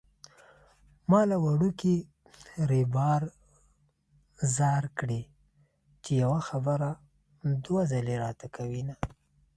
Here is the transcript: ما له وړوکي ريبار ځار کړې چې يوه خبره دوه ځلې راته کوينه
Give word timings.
ما 1.09 1.21
له 1.29 1.37
وړوکي 1.45 1.95
ريبار 2.71 3.21
ځار 4.55 4.83
کړې 4.99 5.21
چې 6.03 6.11
يوه 6.23 6.39
خبره 6.49 6.89
دوه 7.65 7.81
ځلې 7.91 8.15
راته 8.23 8.47
کوينه 8.55 8.95